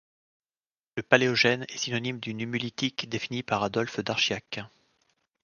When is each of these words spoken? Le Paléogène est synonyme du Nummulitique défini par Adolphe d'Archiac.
Le 0.97 1.03
Paléogène 1.03 1.63
est 1.69 1.77
synonyme 1.77 2.19
du 2.19 2.33
Nummulitique 2.33 3.07
défini 3.07 3.43
par 3.43 3.61
Adolphe 3.61 3.99
d'Archiac. 3.99 4.61